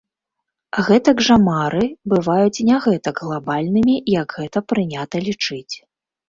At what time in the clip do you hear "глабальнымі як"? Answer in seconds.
3.27-4.29